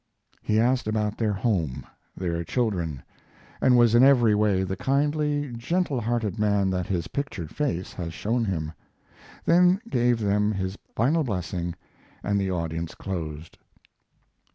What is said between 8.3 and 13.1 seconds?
him. Then he gave them his final blessing and the audience